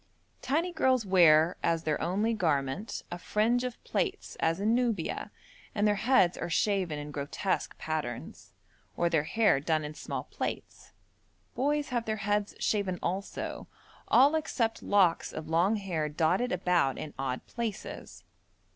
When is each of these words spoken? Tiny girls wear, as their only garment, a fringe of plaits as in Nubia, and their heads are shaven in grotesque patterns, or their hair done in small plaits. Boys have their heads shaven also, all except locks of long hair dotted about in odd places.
Tiny 0.41 0.73
girls 0.73 1.05
wear, 1.05 1.57
as 1.61 1.83
their 1.83 2.01
only 2.01 2.33
garment, 2.33 3.03
a 3.11 3.19
fringe 3.19 3.63
of 3.63 3.79
plaits 3.83 4.35
as 4.39 4.59
in 4.59 4.73
Nubia, 4.73 5.29
and 5.75 5.87
their 5.87 5.93
heads 5.93 6.39
are 6.39 6.49
shaven 6.49 6.97
in 6.97 7.11
grotesque 7.11 7.77
patterns, 7.77 8.55
or 8.97 9.11
their 9.11 9.25
hair 9.25 9.59
done 9.59 9.83
in 9.85 9.93
small 9.93 10.23
plaits. 10.23 10.91
Boys 11.53 11.89
have 11.89 12.05
their 12.05 12.15
heads 12.25 12.55
shaven 12.59 12.97
also, 13.03 13.67
all 14.07 14.33
except 14.33 14.81
locks 14.81 15.31
of 15.31 15.47
long 15.49 15.75
hair 15.75 16.09
dotted 16.09 16.51
about 16.51 16.97
in 16.97 17.13
odd 17.19 17.45
places. 17.45 18.23